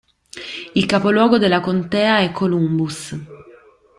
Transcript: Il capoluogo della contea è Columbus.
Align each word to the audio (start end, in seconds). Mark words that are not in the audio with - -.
Il 0.73 0.87
capoluogo 0.87 1.37
della 1.37 1.59
contea 1.59 2.21
è 2.21 2.31
Columbus. 2.31 3.15